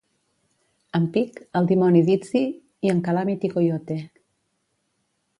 En 0.99 1.03
Pig, 1.17 1.35
el 1.59 1.67
dimoni 1.71 2.01
Dizzy 2.07 2.41
i 2.87 2.91
en 2.93 3.03
Calamity 3.09 3.51
Coyote. 3.57 3.99